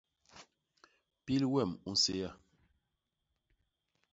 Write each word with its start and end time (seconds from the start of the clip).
Pil 1.25 1.43
wem 1.53 1.71
u 1.89 1.91
nsééa. 1.95 2.29